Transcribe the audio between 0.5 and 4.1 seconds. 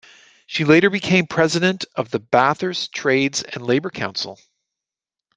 later became President of the Bathurst Trades and Labor